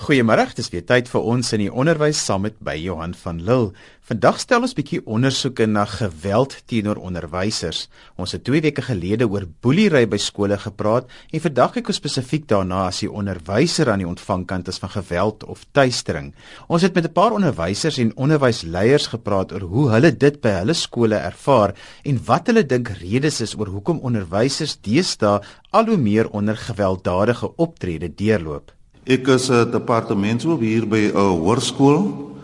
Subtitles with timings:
[0.00, 3.74] Goeiemôre, dis weer tyd vir ons in die onderwys saam met by Johan van Lille.
[4.08, 7.82] Vandag stel ons bietjie ondersoeke na geweld teenoor onderwysers.
[8.16, 12.48] Ons het 2 weke gelede oor boelery by skole gepraat en vandag kyk ons spesifiek
[12.48, 16.32] daarna as die onderwyser aan die ontvangkant is van geweld of tuistering.
[16.72, 20.74] Ons het met 'n paar onderwysers en onderwysleiers gepraat oor hoe hulle dit by hulle
[20.74, 26.30] skole ervaar en wat hulle dink redes is oor hoekom onderwysers deesdae al hoe meer
[26.30, 28.79] onder gewelddadige optrede deurloop.
[29.08, 32.36] Ek is 'n departementshoof hier by 'n hoërskool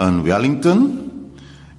[0.00, 1.10] in Wellington.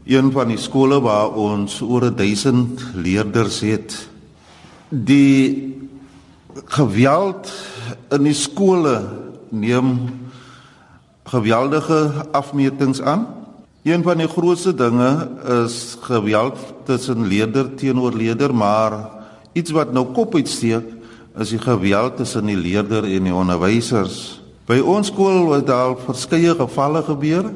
[0.05, 4.10] Een van die skole waar ons oor 1000 leerders het.
[4.90, 5.73] Die
[6.66, 7.52] geweld
[8.12, 9.10] in die skole
[9.49, 10.10] neem
[11.26, 13.26] geweldige afmetings aan.
[13.84, 15.30] Een van die grootste dinge
[15.66, 19.10] is geweld tussen leerder teenoor leerder, maar
[19.54, 21.01] iets wat nou kop uitsteek
[21.40, 24.41] is die geweld tussen die leerder en die onderwysers.
[24.67, 27.52] By ons skool het daar verskeie gevalle gebeur.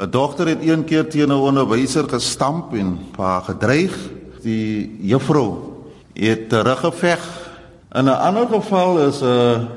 [0.00, 3.96] 'n Dogter het een keer teen 'n onderwyser gestamp en haar gedreig.
[4.42, 5.76] Die juffrou
[6.14, 7.20] het teruggeveg.
[7.92, 9.68] In 'n ander geval is 'n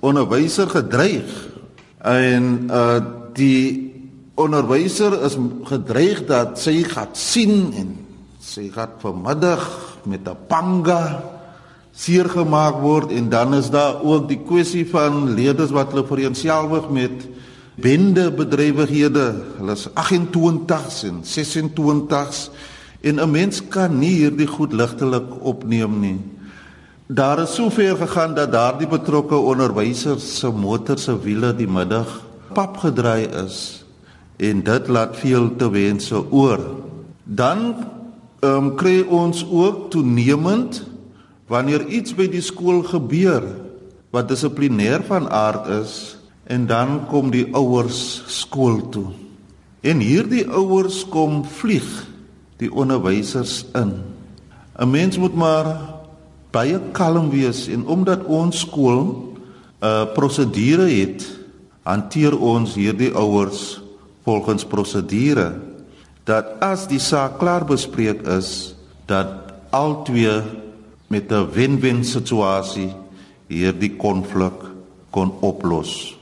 [0.00, 1.48] onderwyser gedreig
[2.02, 3.00] en uh
[3.34, 3.92] die
[4.34, 8.06] onderwyser is gedreig dat sy gaan sien en
[8.38, 11.33] sy gaan vermiddag met 'n panga
[11.94, 16.88] seer gemaak word en dan is daar ook die kwessie van leerders wat hulle vereensgewig
[16.90, 17.26] met
[17.74, 19.26] bende bedrywighede.
[19.58, 22.50] Hulle is 28s en 26s
[23.00, 26.18] en 'n mens kan nie hierdie goed ligtelik opneem nie.
[27.06, 32.22] Daar is sover gegaan dat daardie betrokke onderwysers se motor se wiele die middag
[32.54, 33.84] pap gedraai is
[34.36, 36.60] en dit laat veel te wense oor.
[37.24, 37.74] Dan
[38.40, 40.82] ehm um, kry ons ook toenemend
[41.50, 43.44] wanneer iets by die skool gebeur
[44.14, 49.10] wat dissiplinêr van aard is en dan kom die ouers skool toe.
[49.84, 51.88] En hierdie ouers kom vlieg
[52.60, 54.00] die onderwysers in.
[54.78, 56.00] 'n Mens moet maar
[56.50, 61.24] baie kalm wees en omdat ons skool 'n uh, prosedure het,
[61.82, 63.80] hanteer ons hierdie ouers
[64.24, 65.60] volgens prosedure
[66.24, 68.74] dat as die saak klaar bespreek is,
[69.06, 70.40] dat al twee
[71.14, 72.90] met 'n wen-wen situasie
[73.46, 74.58] hierdie konflik
[75.10, 76.16] kon oplos.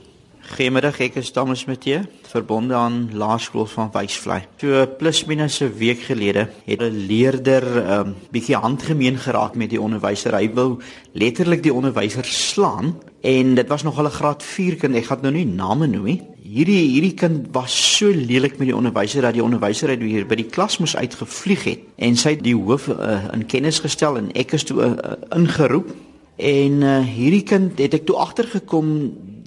[0.53, 4.43] Goeiemiddag, ek is Thomas Matthee, verbonde aan Laerskool van Wysvlei.
[4.57, 9.69] So plus minus 'n week gelede het 'n leerder 'n um, bietjie handgemeen geraak met
[9.69, 10.35] die onderwyser.
[10.35, 10.79] Hy wou
[11.13, 14.95] letterlik die onderwyser slaan en dit was nog 'n graad 4 kind.
[14.95, 16.21] Ek gaan nou nie name noem nie.
[16.53, 20.35] Hierdie hierdie kind was so lelik met die onderwyser dat die onderwyser uit hier by
[20.37, 24.27] die klas moes uitgevlieg het en sy het die hoof uh, in kennis gestel en
[24.37, 24.91] ek is toe uh,
[25.33, 25.89] ingeroep
[26.37, 28.93] en uh, hierdie kind het ek toe agtergekom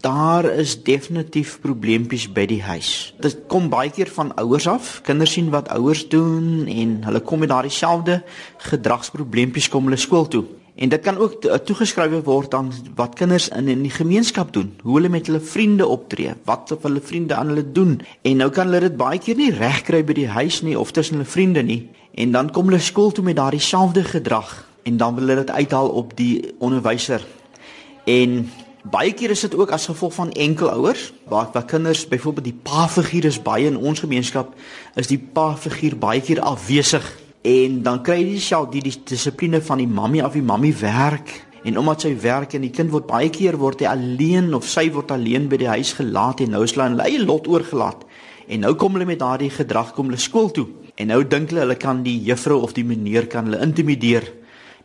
[0.03, 3.15] daar is definitief probleempies by die huis.
[3.23, 5.01] Dit kom baie keer van ouers af.
[5.07, 8.21] Kinders sien wat ouers doen en hulle kom met daardie selfde
[8.67, 10.45] gedragsprobleempies kom hulle skool toe.
[10.77, 14.99] En dit kan ook toegeskryf word aan wat kinders in in die gemeenskap doen, hoe
[14.99, 18.01] hulle met hulle vriende optree, wat of hulle vriende aan hulle doen.
[18.23, 21.17] En nou kan hulle dit baie keer nie regkry by die huis nie of tussen
[21.17, 21.89] hulle vriende nie.
[22.15, 24.53] En dan kom hulle skool toe met daardie selfde gedrag
[24.85, 27.25] en dan wil hulle dit uithaal op die onderwyser.
[28.05, 28.45] En
[28.91, 33.25] Baie keer is dit ook as gevolg van enkelouers waar waar kinders byvoorbeeld die pa-figuur
[33.25, 34.53] is baie in ons gemeenskap
[34.95, 37.09] is die pa-figuur baie keer afwesig
[37.47, 41.33] en dan kry jy self die, die dissipline van die mammie af die mammie werk
[41.67, 44.89] en omdat sy werk en die kind word baie keer word hy alleen of sy
[44.95, 48.07] word alleen by die huis gelaat en nou is hulle aan hulle lot oorgelaat
[48.47, 51.67] en nou kom hulle met daardie gedrag kom hulle skool toe en nou dink hulle
[51.67, 54.27] hulle kan die juffrou of die meneer kan hulle intimideer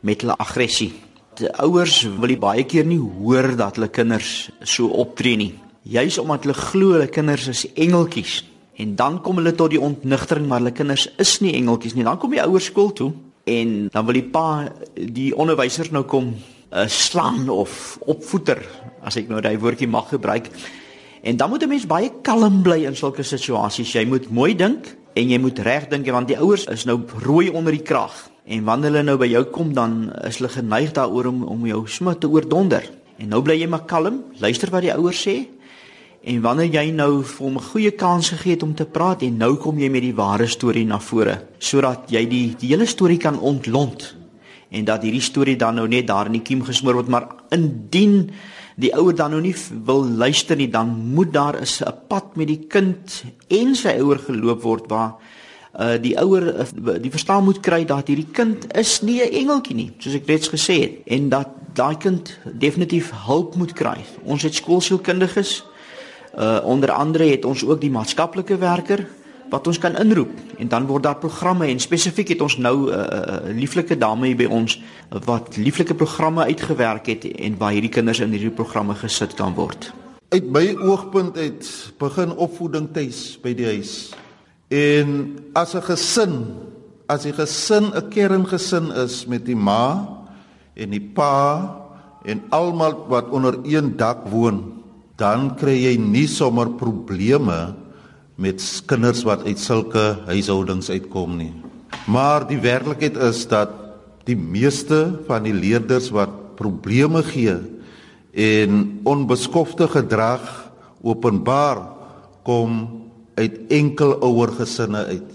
[0.05, 0.93] met hulle aggressie
[1.39, 5.53] Die ouers wil baie keer nie hoor dat hulle kinders so optree nie.
[5.87, 8.41] Juis omdat hulle glo hulle kinders is engeltjies.
[8.79, 12.03] En dan kom hulle tot die ontnigtering maar hulle kinders is nie engeltjies nie.
[12.07, 13.11] Dan kom die ouers skool toe
[13.43, 18.61] en dan wil die pa die onderwyser nou kom uh, slaan of opvoeter
[19.01, 20.51] as ek nou daai woordjie mag gebruik.
[21.21, 23.91] En dan moet 'n mens baie kalm bly in sulke situasies.
[23.91, 27.49] Jy moet mooi dink en jy moet reg dink want die ouers is nou rooi
[27.49, 28.29] onder die krag.
[28.45, 31.87] En wanneer hulle nou by jou kom dan is hulle geneig daaroor om om jou
[31.87, 32.83] sommer te oordonder.
[33.17, 35.47] En nou bly jy maar kalm, luister wat die ouers sê.
[36.21, 39.37] En wanneer jy nou vir hom 'n goeie kans gegee het om te praat en
[39.37, 43.17] nou kom jy met die ware storie na vore sodat jy die die hele storie
[43.17, 44.15] kan ontlont
[44.69, 48.29] en dat hierdie storie dan nou net daar in die kiem gesmoor word maar indien
[48.75, 52.67] die ouer dan nou nie wil luister nie dan moet daar 'n pad met die
[52.67, 55.15] kind en sy ouer geloop word waar
[55.79, 59.75] uh die ouer uh, die verstaan moet kry dat hierdie kind is nie 'n engeltjie
[59.75, 63.97] nie soos ek reeds gesê het en dat daai kind definitief hulp moet kry.
[64.23, 65.61] Ons het skoolsielkundiges
[66.31, 69.07] Uh onder andere het ons ook die maatskaplike werker
[69.51, 70.31] wat ons kan inroep
[70.63, 74.27] en dan word daar programme en spesifiek het ons nou 'n uh, uh, lieflike dame
[74.27, 74.79] hier by ons
[75.25, 79.93] wat lieflike programme uitgewerk het en waar hierdie kinders in hierdie programme gesit kan word.
[80.29, 84.15] Uit my oogpunt uit begin opvoeding tuis by die huis.
[84.71, 86.45] En as 'n gesin,
[87.07, 90.07] as die gesin 'n kerngesin is met die ma
[90.73, 91.75] en die pa
[92.23, 94.80] en almal wat onder een dak woon,
[95.21, 97.75] dan kry jy nie sommer probleme
[98.41, 101.53] met kinders wat uit sulke huishoudings uitkom nie.
[102.09, 103.75] Maar die werklikheid is dat
[104.25, 107.59] die meeste van die leerders wat probleme gee
[108.31, 110.45] en onbeskofte gedrag
[111.03, 111.83] openbaar
[112.47, 112.81] kom
[113.37, 115.31] uit enkel ouer gesinne uit.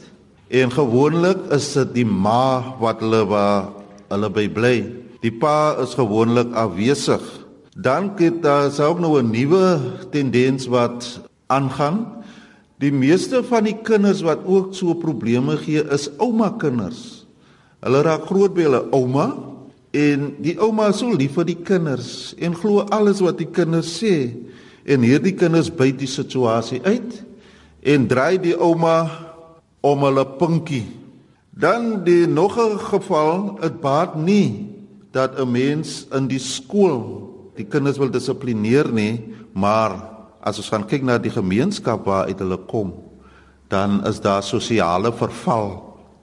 [0.51, 3.71] En gewoonlik is dit die ma wat hulle waar
[4.11, 4.77] hulle by bly.
[5.23, 7.23] Die pa is gewoonlik afwesig.
[7.77, 9.81] Dan het daar self nou 'n nuwe
[10.11, 12.17] tendens wat aangaan
[12.77, 17.25] Die meeste van die kinders wat ook so probleme gee is ouma kinders.
[17.81, 19.31] Hulle raak groot by hulle ouma
[19.97, 23.95] en die ouma is so lief vir die kinders en glo alles wat die kinders
[24.03, 24.29] sê
[24.85, 27.17] en hierdie kinders byt die situasie uit
[27.81, 29.09] en draai die ouma
[29.81, 30.85] om hulle pinkie.
[31.57, 34.69] Dan die nog 'n geval, dit baat nie
[35.13, 37.26] dat 'n mens in die skool
[37.57, 39.97] die kinders wil dissiplineer nie, maar
[40.47, 42.95] as ons gaan kyk na die gemeenskap waar uit hulle kom,
[43.73, 45.73] dan is daar sosiale verval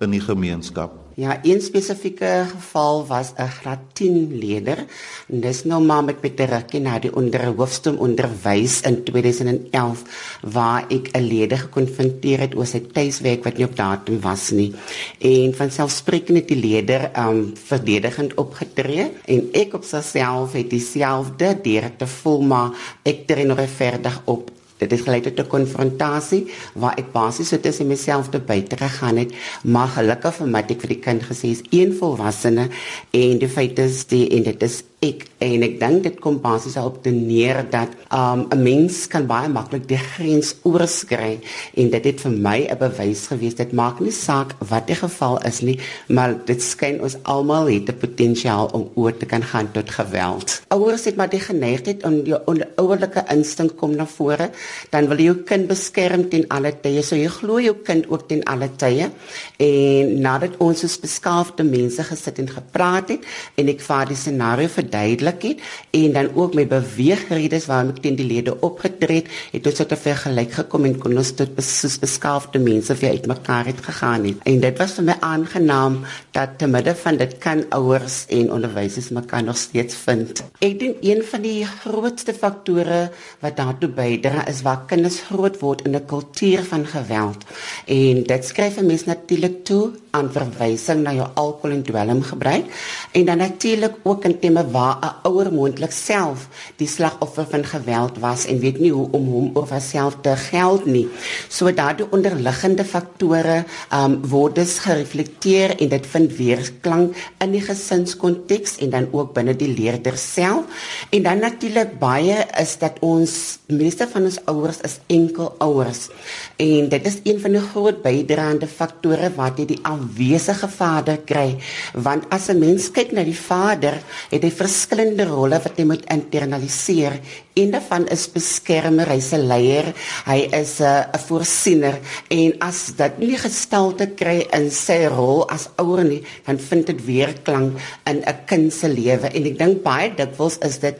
[0.03, 1.02] in die gemeenskap.
[1.15, 4.85] Ja, een spesifieke geval was 'n graad 10 leerder.
[5.27, 10.01] En dis nou maar met terugke na die onderhoofstom onderwys in 2011
[10.41, 14.73] waar ek 'n leerder gekonfronteer het oor sy tuiswerk wat nie op datum was nie.
[15.19, 21.59] En van selfsprekend het die leerder um verdedigend opgetree en ek op self het dieselfde
[21.61, 22.69] direkte voel maar
[23.03, 24.52] ek tree nog verder op
[24.83, 29.17] Dit het gelei tot 'n konfrontasie waar ek basies so tussen myself te buite gegaan
[29.17, 29.31] het,
[29.63, 32.69] maar gelukkig vir my het ek vir die kind gesê is een volwassene
[33.11, 36.77] en die feit is die en dit is ek en ek dink dit kom basies
[36.79, 41.39] op te neer dat 'n um, mens kan baie maklik die grens oorskry
[41.75, 45.37] en dit het vir my 'n bewys gewees dit maak nie saak wat die geval
[45.45, 49.71] is nie maar dit skyn ons almal het 'n potensiaal om oor te kan gaan
[49.71, 50.61] tot geweld.
[50.67, 52.39] Ouers het maar die geneigtheid om jou
[52.75, 54.49] ouerlike instink kom na vore,
[54.89, 57.01] dan wil jy jou kind beskerm teen alle tye.
[57.01, 59.09] So jy glo jou kind ook teen alle tye.
[59.57, 64.67] En nadat ons as beskaafde mense gesit en gepraat het en ek vaar die scenario
[64.67, 65.59] vir verduidelik het
[65.91, 69.95] en dan ook met beweegredes waarmee teen die lede opgetree het, het ons tot 'n
[69.95, 74.37] vergelyk gekom en kon ons tot soos beskaafde mense vir uitmekaar het gegaan het.
[74.43, 79.09] En dit was vir my aangenaam dat te midde van dit kan ouers en onderwysers
[79.09, 80.43] mekaar nog steeds vind.
[80.59, 85.81] Ek dink een van die grootste faktore wat daartoe bydra is waar kinders groot word
[85.85, 87.43] in 'n kultuur van geweld.
[87.85, 92.65] En dit skryf 'n mens natuurlik toe aan verwysing na jou alkohol en dwelm gebruik
[93.11, 96.47] en dan natuurlik ook in teme waar 'n ouer moontlik self
[96.81, 100.85] die slagoffer van geweld was en weet nie hoe om hom of haarself te geld
[100.85, 101.07] nie.
[101.47, 103.63] So daardie onderliggende faktore
[103.93, 109.55] um word dus gereflekteer en dit vind weerklank in die gesinskonteks en dan ook binne
[109.55, 110.63] die leerder self.
[111.09, 116.09] En dan natuurlik baie is dat ons meeste van ons ouers is enkel ouers.
[116.57, 121.57] En dit is een van die groot bydraende faktore wat jy die afwesige vader kry
[121.93, 126.05] want as 'n mens kyk na die vader het hy verskillende rolle wat hy moet
[126.11, 127.19] internaliseer.
[127.53, 129.93] Een daarvan is beskermer hy's 'n leier
[130.25, 131.99] hy is 'n 'n voorsiener
[132.29, 137.05] en as dit nie gestalte kry in sy rol as ouer nie dan vind dit
[137.05, 139.27] weer klank in 'n kind se lewe.
[139.29, 140.97] En ek dink baie dikwels is dit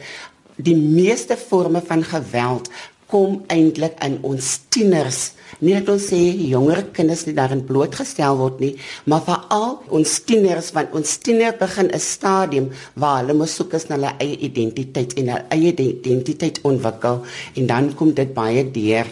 [0.57, 2.69] die meeste forme van geweld
[3.13, 5.29] kom eintlik in ons tieners
[5.63, 8.71] nie dat ons sê jonger kinders nie daarin blootgestel word nie,
[9.09, 13.95] maar veral ons tieners want ons tiener begin 'n stadium waar hulle moet soek na
[13.95, 17.23] hulle eie identiteit en hulle eie identiteit ontwikkel
[17.55, 19.07] en dan kom dit baie deur.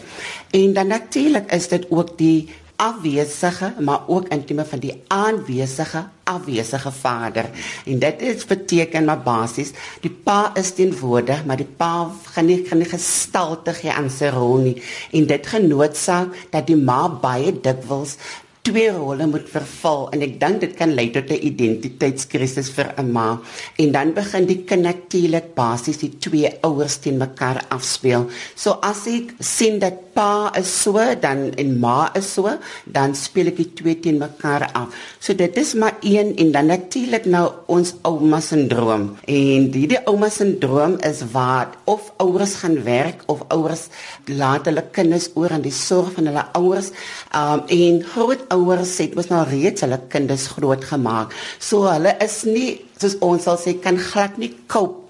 [0.51, 2.50] En dan natuurlik is dit ook die
[2.81, 7.50] afwesige maar ook intieme van die aanwesige afwesige vader.
[7.85, 12.61] En dit is beteken maar basies die pa is teenwoordig maar die pa gaan nie
[12.65, 14.77] gaan nie gestalte gee aan sy rol nie.
[15.11, 18.17] En dit genootsaak dat die ma baie dikwels
[18.61, 20.07] twee rolle moet vervul.
[20.13, 23.39] En ek dink dit kan lei tot 'n identiteitskrisis vir 'n ma.
[23.77, 28.29] En dan begin die kind natuurlik basies die twee ouers teen mekaar afspeel.
[28.55, 32.51] So as ek sien dat pa is so dan en ma is so,
[32.86, 34.96] dan speel ek die twee teen mekaar af.
[35.20, 39.08] So dit is maar een en dan natuurlik nou ons ouma sindroom.
[39.25, 43.88] En hierdie ouma sindroom is waar of ouers gaan werk of ouers
[44.25, 46.91] laat hulle kinders oor aan die sorg van hulle ouers.
[47.36, 51.36] Um en groot ouers het mos nou reeds hulle kinders groot gemaak.
[51.60, 55.00] So hulle is nie soos ons sal sê kan glad nie cope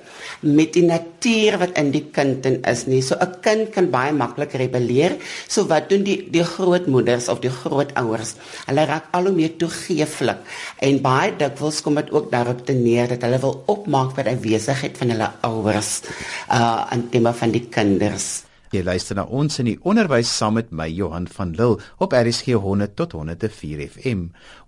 [0.42, 3.02] met die natuur wat in die kind in is nie.
[3.02, 5.18] So 'n kind kan baie maklik rebelleer.
[5.48, 8.36] So wat doen die die grootmoeders of die grootouers?
[8.68, 10.40] Hulle raak al hoe meer toegeeflik
[10.80, 14.52] en baie dikwels kom dit ook daarop te neer dat hulle wil opmaak vir die
[14.52, 16.02] besigheid van hulle ouers
[16.50, 18.51] uh in terme van die kinders.
[18.72, 22.56] Jy luister na ons in die onderwys saam met my Johan van Lille op RSG
[22.56, 24.22] 100 tot 104 FM.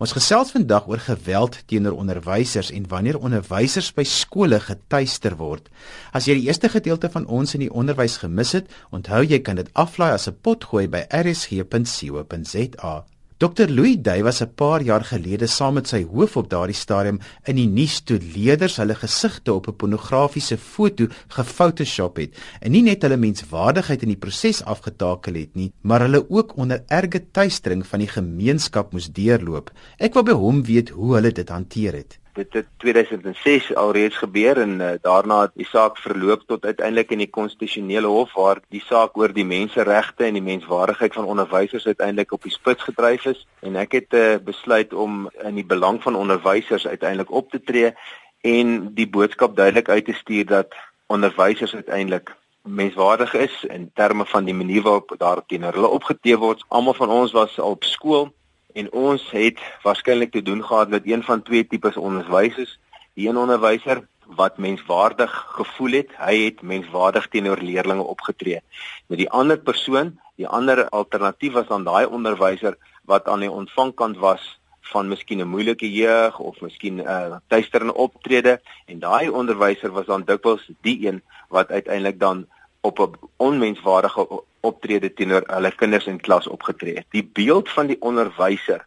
[0.04, 5.72] Ons gesels vandag oor geweld teenoor onderwysers en wanneer onderwysers by skole getuister word.
[6.12, 9.56] As jy die eerste gedeelte van ons in die onderwys gemis het, onthou jy kan
[9.62, 12.96] dit aflaai as 'n potgooi by rsg.co.za.
[13.38, 17.20] Dr Louis Day was 'n paar jaar gelede saam met sy hoof op daardie stadium
[17.50, 22.84] in die nuus toe leerders hulle gesigte op 'n pornografiese foto gefotoshop het en nie
[22.84, 27.88] net hulle menswaardigheid in die proses afgetakel het nie, maar hulle ook onder erge tuistering
[27.88, 29.72] van die gemeenskap moes deurloop.
[29.98, 34.58] Ek wou by hom weet hoe hulle dit hanteer het dit het 2006 alreeds gebeur
[34.62, 38.82] en uh, daarna het die saak verloop tot uiteindelik in die konstitusionele hof waar die
[38.86, 43.46] saak oor die menseregte en die menswaardigheid van onderwysers uiteindelik op die spits gedryf is
[43.62, 47.94] en ek het uh, besluit om in die belang van onderwysers uiteindelik op te tree
[48.42, 50.76] en die boodskap duidelik uit te stuur dat
[51.08, 56.64] onderwysers uiteindelik menswaardig is in terme van die manier waarop daar teenoor hulle opgetree word.
[56.68, 58.32] Almal van ons was op skool
[58.74, 62.80] en ons het waarskynlik te doen gehad met een van twee tipes onderwysers.
[63.14, 68.62] Die een onderwyser wat menswaardig gevoel het, hy het menswaardig teenoor leerders opgetree.
[69.08, 74.18] Met die ander persoon, die ander alternatief was dan daai onderwyser wat aan die ontvangkant
[74.18, 74.60] was
[74.92, 80.06] van miskien 'n moeilike jeug of miskien 'n uh, tuisterende optrede en daai onderwyser was
[80.06, 82.48] dan dikwels die een wat uiteindelik dan
[82.84, 87.06] op 'n onmenswaardige optrede teenoor hulle kinders in klas opgetree het.
[87.10, 88.86] Die beeld van die onderwyser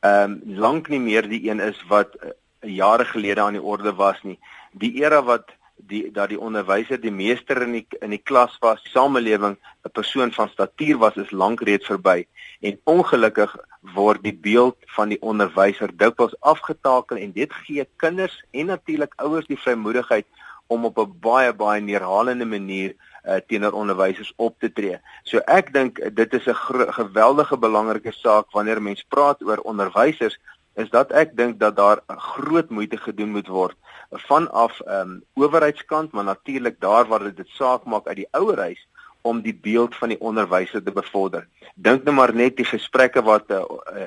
[0.00, 2.30] ehm um, lank nie meer die een is wat uh,
[2.60, 4.38] jare gelede aan die orde was nie.
[4.72, 8.82] Die era wat die dat die onderwyser die meester in die in die klas was,
[8.92, 12.26] samelewing 'n persoon van statuur was is lank reeds verby
[12.60, 13.56] en ongelukkig
[13.94, 19.46] word die beeld van die onderwyser dikwels afgetakel en dit gee kinders en natuurlik ouers
[19.46, 20.26] die vrymoedigheid
[20.66, 24.98] om op 'n baie baie neerhalende manier uh, teenoor onderwysers op te tree.
[25.22, 26.54] So ek dink dit is 'n
[26.92, 30.38] geweldige belangrike saak wanneer mens praat oor onderwysers
[30.74, 33.76] is dat ek dink dat daar groot moeite gedoen moet word
[34.10, 38.86] vanaf ehm um, owerheidskant maar natuurlik daar waar dit saak maak uit die ouerhuis
[39.22, 41.48] om die beeld van die onderwyser te bevorder.
[41.74, 43.64] Dink nou maar net die gesprekke wat uh,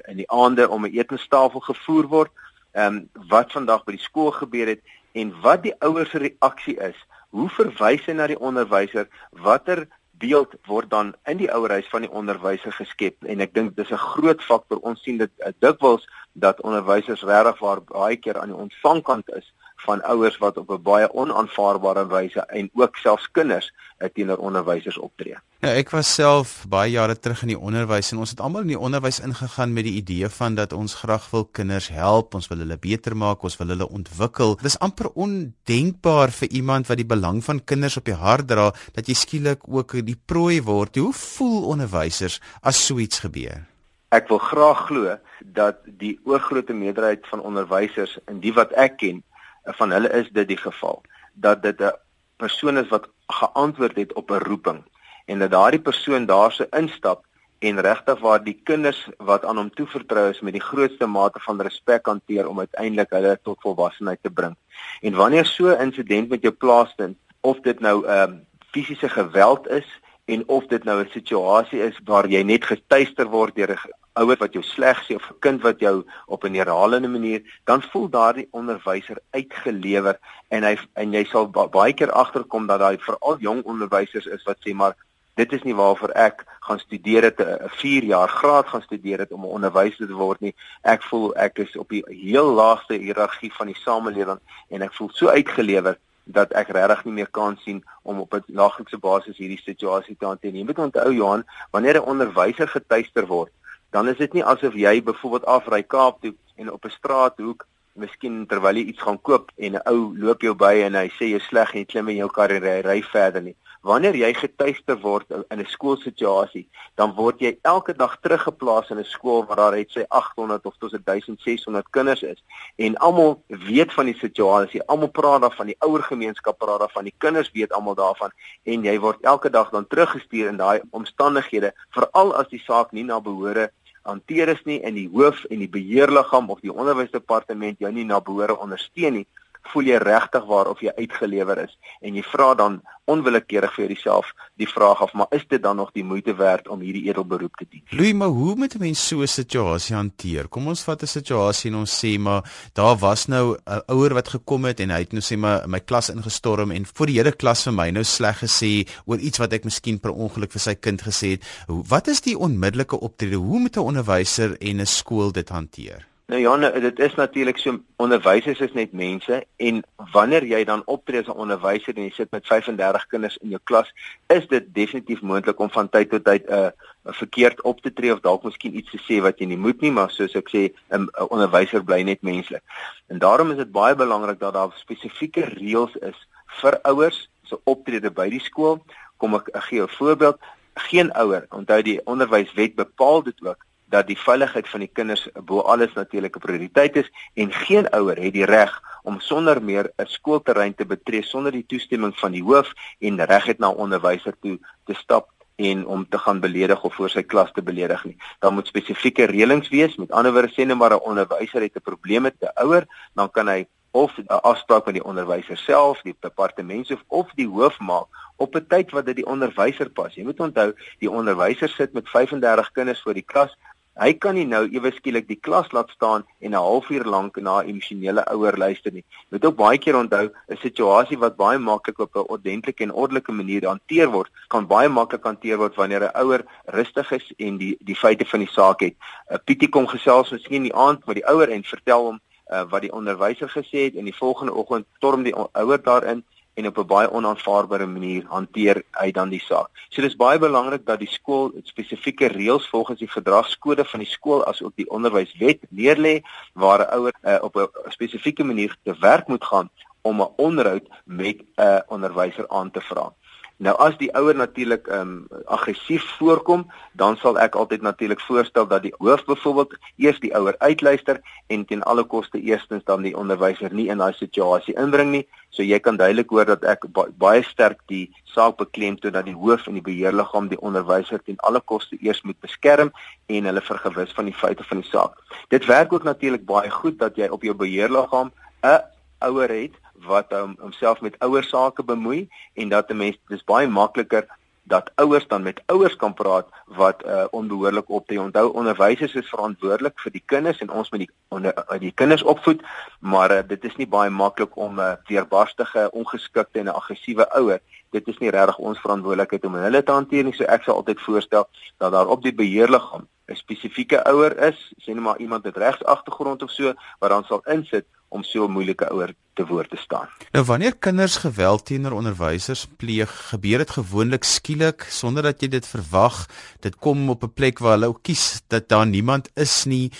[0.07, 2.31] in die aande om 'n etenstafel gevoer word,
[2.71, 6.77] ehm um, wat vandag by die skool gebeur het en wat die ouers se reaksie
[6.79, 6.97] is
[7.31, 9.07] hoe verwys hy na die onderwyser?
[9.31, 9.87] Watter
[10.21, 13.17] beeld word dan in die ouerhuis van die onderwyser geskep?
[13.25, 17.59] En ek dink dis 'n groot faktor ons sien dit uh, dikwels dat onderwysers regtig
[17.59, 19.51] waar baie keer aan die ontvangkant is
[19.85, 24.97] van ouers wat op 'n baie onaanvaarbare wyse en ook selfs kinders uh, teenoor onderwysers
[24.97, 25.37] optree.
[25.61, 28.73] Ja, ek was self baie jare terug in die onderwys en ons het almal in
[28.73, 32.57] die onderwys ingegaan met die idee van dat ons graag wil kinders help, ons wil
[32.57, 34.55] hulle beter maak, ons wil hulle ontwikkel.
[34.55, 38.71] Dit is amper ondenkbaar vir iemand wat die belang van kinders op die hart dra
[38.93, 40.95] dat jy skielik ook die prooi word.
[40.95, 43.67] Hoe voel onderwysers as so iets gebeur?
[44.11, 45.13] Ek wil graag glo
[45.55, 49.21] dat die oorgrootste meerderheid van onderwysers en die wat ek ken
[49.63, 51.01] van hulle is dit die geval
[51.33, 51.93] dat dit 'n
[52.37, 54.83] persoon is wat geantwoord het op 'n roeping
[55.25, 57.25] en dat daardie persoon daarse instap
[57.59, 61.61] en regtig waar die kinders wat aan hom toevertrou is met die grootste mate van
[61.61, 64.55] respek hanteer om uiteindelik hulle tot volwassenheid te bring.
[65.01, 68.33] En wanneer so 'n insident met jou plaasvind of dit nou 'n um, ehm,
[68.71, 69.87] fisiese geweld is
[70.25, 74.37] en of dit nou 'n situasie is waar jy net getuister word deur 'n ouer
[74.37, 78.09] wat jou sleg sê of 'n kind wat jou op 'n herhalende manier, dan voel
[78.09, 83.37] daardie onderwyser uitgelewer en hy en jy sal ba baie keer agterkom dat daai veral
[83.39, 84.95] jong onderwysers is wat sê maar
[85.35, 89.31] dit is nie waarvoor ek gaan studeer het 'n 4 jaar graad gaan studeer het
[89.31, 90.55] om 'n onderwyser te word nie.
[90.81, 94.39] Ek voel ek is op die heel laagste hiërargie van die samelewing
[94.69, 98.43] en ek voel so uitgelewer dat ek regtig nie meer kan sien om op 'n
[98.47, 100.59] daaglikse basis hierdie situasie te hanteer nie.
[100.59, 103.51] Jy moet onthou Johan, wanneer 'n onderwyser getuister word,
[103.91, 107.67] dan is dit nie asof jy byvoorbeeld afry Kaap toe en op 'n straathoek
[107.99, 111.31] miskien terwyl jy iets gaan koop en 'n ou loop jou by en hy sê
[111.31, 113.55] jy sleg en jy klim in jou kar en ry, ry verder nie.
[113.81, 119.03] Wanneer jy getuister word in 'n skoolsituasie, dan word jy elke dag teruggeplaas in 'n
[119.03, 122.43] skool waar daar het sy 800 of tot 1600 kinders is
[122.77, 124.83] en almal weet van die situasie.
[124.87, 128.31] Almal praat daarvan, die ouer gemeenskap praat daarvan, die kinders weet almal daarvan
[128.63, 133.03] en jy word elke dag dan teruggestuur in daai omstandighede, veral as die saak nie
[133.03, 133.71] na behore
[134.07, 138.19] hanteer is nie en die hoof en die beheerliggaam of die onderwysdepartement jou nie na
[138.21, 139.27] behore ondersteun nie
[139.61, 144.33] voel jy regtig waar of jy uitgelewer is en jy vra dan onwillekeurig vir jouself
[144.55, 147.55] die vraag af maar is dit dan nog die moeite werd om hierdie edel beroep
[147.55, 150.47] te doen Louis maar hoe moet 'n mens so 'n situasie hanteer?
[150.47, 152.41] Kom ons vat 'n situasie en ons sê maar
[152.73, 155.79] daar was nou 'n ouer wat gekom het en hy het nou sê maar my
[155.79, 159.53] klas ingestorm en voor die hele klas vir my nou sleg gesê oor iets wat
[159.53, 161.43] ek miskien per ongeluk vir sy kind gesê het.
[161.67, 163.35] Wat is die onmiddellike optrede?
[163.35, 167.79] Hoe moet 'n onderwyser en 'n skool dit hanteer Nou ja, dit is natuurlik so
[167.95, 169.81] onderwysers is net mense en
[170.13, 173.59] wanneer jy dan optree as 'n onderwyser en jy sit met 35 kinders in jou
[173.63, 173.91] klas,
[174.27, 176.69] is dit definitief moontlik om van tyd tot tyd 'n uh,
[177.03, 179.91] verkeerd op te tree of dalk miskien iets te sê wat jy nie moet nie,
[179.91, 182.63] maar soos ek sê, 'n onderwyser bly net menslik.
[183.07, 186.27] En daarom is dit baie belangrik dat daar spesifieke reëls is
[186.61, 188.79] vir ouers se so optrede by die skool.
[189.17, 190.39] Kom ek, ek gee 'n voorbeeld.
[190.75, 195.59] Geen ouer, onthou die onderwyswet bepaal dit ook dat die veiligheid van die kinders bo
[195.73, 198.71] alles natuurlik 'n prioriteit is en geen ouer het die reg
[199.03, 203.45] om sonder meer 'n skoolterrein te betree sonder die toestemming van die hoof en reg
[203.45, 207.51] het na onderwyser toe te stap en om te gaan beledig of voor sy klas
[207.51, 208.17] te beledig nie.
[208.39, 209.95] Daar moet spesifieke reëlings wees.
[209.95, 213.31] Met ander woorde sê net maar 'n onderwyser het 'n probleem met 'n ouer, dan
[213.31, 217.79] kan hy of 'n afspraak met die onderwyser self, die departement of of die hoof
[217.79, 220.15] maak op 'n tyd wat dit die onderwyser pas.
[220.15, 223.57] Jy moet onthou, die onderwyser sit met 35 kinders voor die klas.
[223.99, 227.59] Hy kan nie nou ewe skielik die klas laat staan en 'n halfuur lank na
[227.59, 229.03] 'n emosionele ouer luister nie.
[229.03, 232.93] Jy moet ook baie keer onthou 'n situasie wat baie maklik op 'n ordentlike en
[232.93, 237.57] ordelike manier hanteer word, kan baie maklik hanteer word wanneer 'n ouer rustig is en
[237.57, 238.95] die die feite van die saak het.
[239.29, 242.19] 'n Pietie kom gesels miskien in die aand met die ouer en vertel hom
[242.51, 246.67] uh, wat die onderwyser gesê het en die volgende oggend storm die ouer daarin en
[246.67, 249.69] op 'n baie onaanvaarbare manier hanteer hy dan die saak.
[249.89, 254.45] So dis baie belangrik dat die skool spesifieke reëls volgens die gedragskode van die skool
[254.45, 256.21] asook die onderwyswet neerlê
[256.53, 259.69] waar 'n ouer uh, op 'n spesifieke manier te werk moet gaan
[260.01, 263.13] om 'n onderhoud met 'n uh, onderwyser aan te vra.
[263.61, 266.63] Nou as die ouer natuurlik ehm um, aggressief voorkom,
[266.97, 271.19] dan sal ek altyd natuurlik voorstel dat die hoof byvoorbeeld eers die ouer uitluister
[271.53, 275.27] en ten alle koste eerstens dan die onderwyser nie in daai situasie inbring nie.
[275.53, 279.37] So jy kan duidelik hoor dat ek ba baie sterk die saak beklemtoon dat die
[279.37, 282.89] hoof en die beheerliggaam die onderwyser ten alle koste eers moet beskerm
[283.29, 285.21] en hulle vergewis van die feite van die saak.
[285.53, 288.33] Dit werk ook natuurlik baie goed dat jy op jou beheerliggaam
[288.65, 288.81] 'n
[289.21, 293.67] ouer het wat um, homself met ouer sake bemoei en dat 'n mens dis baie
[293.67, 294.25] makliker
[294.63, 298.21] dat ouers dan met ouers kan praat wat uh, onbehoorlik optree.
[298.21, 302.23] Onthou onderwysers is verantwoordelik vir die kinders en ons moet die onder, uh, die kinders
[302.23, 302.61] opvoed,
[302.99, 307.29] maar uh, dit is nie baie maklik om 'n uh, weerbarstige, ongeskikte en 'n aggressiewe
[307.35, 307.59] ouer.
[307.91, 310.33] Dit is nie regtig ons verantwoordelikheid om hulle te hanteer nie.
[310.33, 314.93] So ek sal altyd voorstel dat daar op die beheerliggaam 'n spesifieke ouer is, sê
[314.93, 318.89] net maar iemand met regsagtergrond of so, wat dan sal insit om so 'n moeilike
[318.91, 320.07] ouer te woord te staan.
[320.31, 325.67] Nou wanneer kinders geweld teenoor onderwysers pleeg, gebeur dit gewoonlik skielik sonder dat jy dit
[325.67, 326.25] verwag.
[326.59, 329.91] Dit kom op 'n plek waar hulle kies dat daar niemand is nie.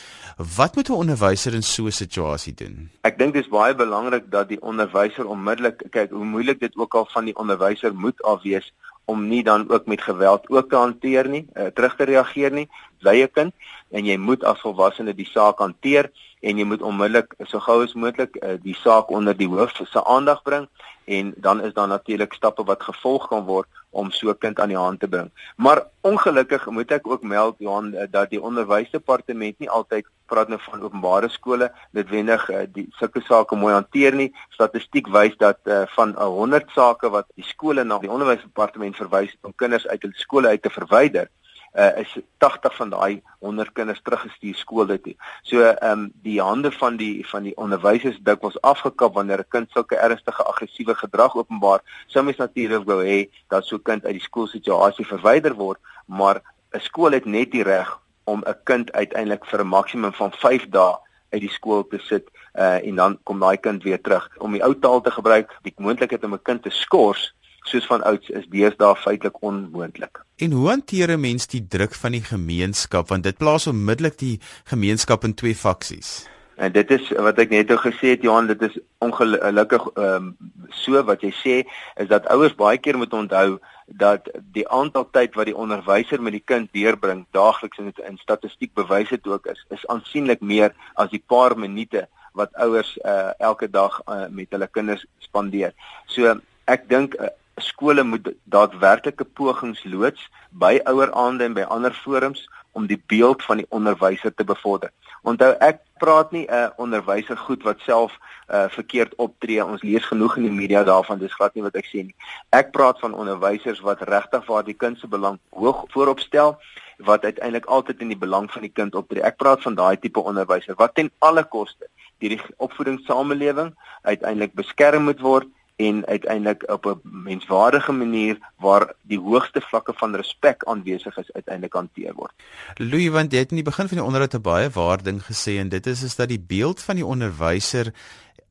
[0.58, 2.90] Wat moet 'n onderwyser in so 'n situasie doen?
[3.02, 7.08] Ek dink dis baie belangrik dat die onderwyser onmiddellik kyk hoe moeilik dit ook al
[7.12, 8.74] van die onderwyser moet afwees
[9.06, 12.70] om nie dan ook met geweld ook te hanteer nie, uh, terug te reageer nie.
[13.00, 13.54] Bly 'n kind
[13.90, 17.94] en jy moet as volwassene die saak hanteer en jy moet onmiddellik so gou as
[17.94, 20.68] moontlik uh, die saak onder die hoof se aandag bring
[21.06, 24.68] en dan is daar natuurlik stappe wat gevolg kan word om so 'n kind aan
[24.68, 25.32] die hand te bring.
[25.56, 30.60] Maar ongelukkig moet ek ook meld Johan eh, dat die onderwysdepartement nie altyd praat nou
[30.62, 34.32] van openbare skole noodwendig uh, die sulke sake mooi hanteer nie.
[34.50, 39.54] Statistiek wys dat uh, van 100 sake wat die skole na die onderwysdepartement verwys om
[39.56, 41.28] kinders uit hul skole uit te verwyder,
[41.74, 45.16] uh, is 80 van daai 100 kinders teruggestuur skole toe.
[45.42, 49.72] So ehm um, die hande van die van die onderwysers dikwels afgekap wanneer 'n kind
[49.72, 51.82] sulke ernstige aggressiewe gedrag openbaar.
[52.08, 56.42] Sou mens natuurlik wou hê dat so 'n kind uit die skoolsituasie verwyder word, maar
[56.74, 60.70] 'n skool het net die reg om 'n kind uiteindelik vir 'n maksimum van 5
[60.70, 60.96] dae
[61.30, 64.64] uit die skool te sit uh, en dan kom daai kind weer terug om die
[64.64, 67.34] ou taal te gebruik die moontlikheid om 'n kind te skors
[67.70, 70.24] soos van ouds is deesdae feitelik onmoontlik.
[70.42, 74.40] En hoe hanteer 'n mens die druk van die gemeenskap want dit plaas onmiddellik die
[74.64, 76.28] gemeenskap in twee faksies?
[76.56, 80.38] En dit is wat ek net nou gesê het Johan, dit is ongelukkig ehm um,
[80.70, 81.56] so wat jy sê
[81.96, 86.36] is dat ouers baie keer moet onthou dat die aantal tyd wat die onderwyser met
[86.38, 90.76] die kind deurbring daagliks en dit in statistiek bewys dit ook is is aansienlik meer
[90.96, 95.74] as die paar minute wat ouers uh, elke dag uh, met hulle kinders spandeer.
[96.08, 96.38] So
[96.72, 102.88] ek dink uh, skole moet daadwerklike pogings loods by oueraande en by ander forums om
[102.88, 104.92] die beeld van die onderwyser te bevorder.
[105.28, 108.18] Onthou ek praat nie 'n uh, onderwyser goed wat self
[108.50, 109.66] uh, verkeerd optree.
[109.66, 112.16] Ons lees genoeg in die media daarvan, dis glad nie wat ek sê nie.
[112.50, 116.58] Ek praat van onderwysers wat regtig vir die kind se belang hoog voorop stel
[116.98, 119.22] wat uiteindelik altyd in die belang van die kind optree.
[119.22, 121.86] Ek praat van daai tipe onderwyser wat ten alle koste
[122.22, 125.48] die opvoedingssamelewing uiteindelik beskerm moet word
[125.88, 131.74] en uiteindelik op 'n menswaardige manier waar die hoogste vlakke van respek aanwesig is uiteindelik
[131.74, 132.34] hanteer word.
[132.76, 135.70] Louis want jy het in die begin van die onderhoud 'n baie waarding gesê en
[135.70, 137.94] dit is is dat die beeld van die onderwyser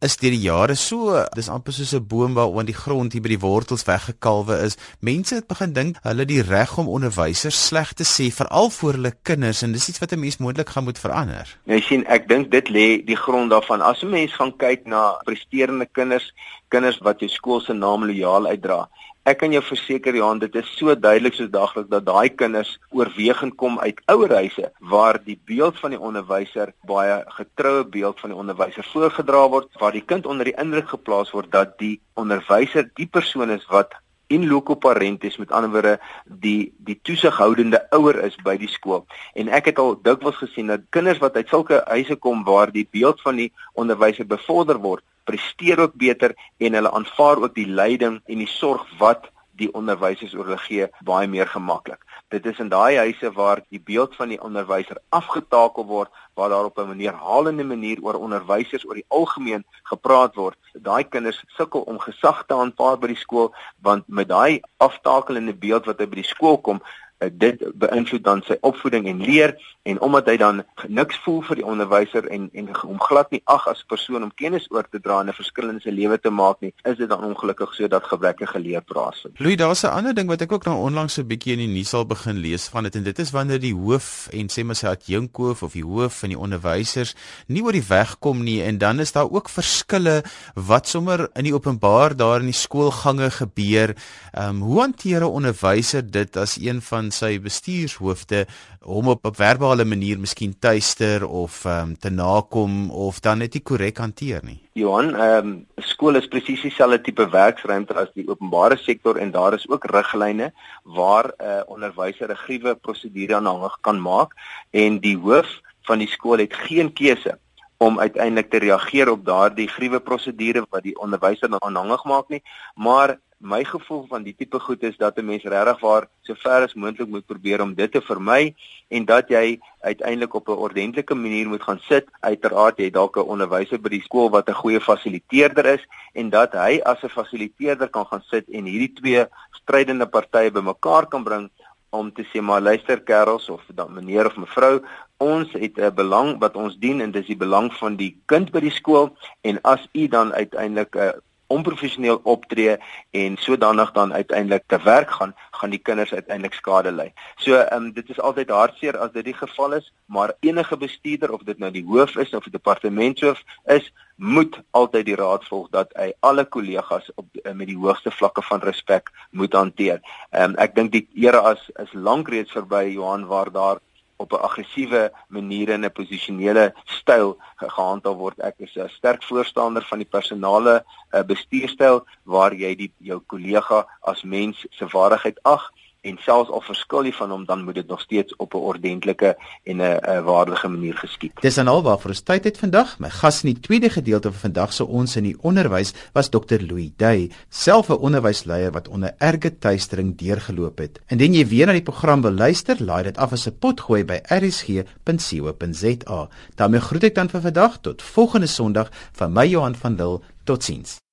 [0.01, 3.29] is deur die jare so dis amper soos 'n boom waar die grond hier by
[3.29, 4.77] die wortels weggekalwe is.
[5.01, 9.13] Mense het begin dink hulle die reg om onderwysers sleg te sê veral vir hulle
[9.23, 11.47] kinders en dis iets wat 'n mens moontlik gaan moet verander.
[11.67, 13.83] Jy sien, ek dink dit lê die grond daarvan.
[13.83, 16.33] As 'n mens gaan kyk na presterende kinders,
[16.69, 18.89] kinders wat jou skool se naam lojaal uitdra,
[19.31, 23.55] Ek kan jou verseker Johan, dit is so duidelik soos daglik dat daai kinders oorwegend
[23.61, 28.89] kom uit ouerhuise waar die beeld van die onderwyser baie getroue beeld van die onderwyser
[28.91, 33.55] voorgedra word, waar die kind onder die indruk geplaas word dat die onderwyser die persoon
[33.55, 33.95] is wat
[34.35, 39.05] in loco parentis met ander woorde die die toesighoudende ouer is by die skool.
[39.39, 42.87] En ek het al dikwels gesien dat kinders wat uit sulke huise kom waar die
[42.99, 48.21] beeld van die onderwyser bevorder word, presteer ook beter en hulle aanvaar ook die leiding
[48.27, 49.31] en die sorg wat
[49.61, 52.01] die onderwysers oor hulle gee baie meer gemaklik.
[52.31, 56.69] Dit is in daai huise waar die beeld van die onderwyser afgetakel word, waar daar
[56.69, 60.57] op 'n manier halende manier oor onderwysers oor die algemeen gepraat word.
[60.75, 63.53] Daai kinders sukkel om gesag te aanvaar by die skool
[63.83, 66.81] want met daai aftakelende beeld wat hy by die skool kom,
[67.29, 71.67] dit beïnvloed dan sy opvoeding en leer en omdat hy dan niks voel vir die
[71.67, 75.29] onderwyser en en hom glad nie ag as persoon om kennis oor te dra en
[75.29, 78.59] 'n verskil in sy lewe te maak nie, is dit dan ongelukkig so dat gebrekkige
[78.59, 79.39] leer plaasvind.
[79.39, 81.95] Louis, daar's 'n ander ding wat ek ook nou onlangs 'n bietjie in die nuus
[81.95, 84.87] al begin lees van dit en dit is wanneer die hoof en sê maar sy
[84.87, 87.15] adjunkhoof of die hoof van die onderwysers
[87.47, 90.23] nie oor die weg kom nie en dan is daar ook verskille
[90.55, 93.95] wat sommer in die openbaar daar in die skoolgange gebeur.
[94.33, 98.47] Ehm um, hoe hanteer 'n onderwyser dit as een van sy bestuurshoofde
[98.81, 103.55] hom op 'n verbale manier miskien tuister of ehm um, te nakom of dan net
[103.55, 104.61] nie korrek hanteer nie.
[104.73, 109.55] Johan, ehm um, skool is presies dieselfde tipe werksruimte as die openbare sektor en daar
[109.55, 110.53] is ook riglyne
[110.85, 114.35] waar 'n uh, onderwyser 'n gruwe prosedure aanhangig kan maak
[114.71, 117.39] en die hoof van die skool het geen keuse
[117.81, 122.43] om uiteindelik te reageer op daardie gruwe prosedure wat die onderwyser aanhangig maak nie,
[122.77, 126.63] maar my gevoel van die tipe goed is dat 'n mens regtig waar so ver
[126.63, 128.55] as moontlik moet probeer om dit te vermy
[128.89, 132.05] en dat jy uiteindelik op 'n ordentlike manier moet gaan sit.
[132.21, 136.53] Uiteraard jy dalk 'n onderwyser by die skool wat 'n goeie fasiliteerder is en dat
[136.53, 139.27] hy as 'n fasiliteerder kan gaan sit en hierdie twee
[139.63, 141.51] strydende partye bymekaar kan bring
[141.91, 144.81] om te sê maar luister kerels of dan meneer of mevrou
[145.17, 148.61] ons het 'n belang wat ons dien en dis die belang van die kind by
[148.61, 151.13] die skool en as u dan uiteindelik 'n uh,
[151.51, 152.77] onprofessioneel optree
[153.11, 157.09] en sodanig dan uiteindelik te werk gaan, gaan die kinders uiteindelik skade ly.
[157.37, 161.33] So ehm um, dit is altyd hartseer as dit die geval is, maar enige bestuurder
[161.33, 163.43] of dit nou die hoof is of die departementshoof
[163.75, 168.11] is, moet altyd die raad volg dat hy alle kollegas op eh, met die hoogste
[168.13, 170.01] vlakke van respek moet hanteer.
[170.31, 173.81] Ehm um, ek dink die era as is lank reeds verby Johan waar daar
[174.21, 178.39] op 'n aggressiewe manier en 'n posisionele styl gehandhaaf word.
[178.39, 183.87] Ek is 'n sterk voorstander van die personale uh, bestuurstyl waar jy die jou kollega
[184.01, 185.71] as mens se waardigheid ag
[186.01, 189.37] en selfs al verskil jy van hom dan moet dit nog steeds op 'n ordentlike
[189.65, 191.33] en 'n waardige manier geskied.
[191.41, 192.99] Dis dan al waarvoor ons tyd het vandag.
[192.99, 196.61] My gas in die tweede gedeelte van vandag se ons in die onderwys was Dr
[196.61, 201.01] Louis Day, self 'n onderwysleier wat onder erge tuistering deurgeloop het.
[201.07, 204.21] Indien jy weer na die program wil luister, laai dit af as 'n potgooi by
[204.29, 206.29] rsg.co.za.
[206.55, 210.21] daarmee groet ek dan vir vandag tot volgende Sondag van my Johan van Lille.
[210.45, 211.10] Totsiens.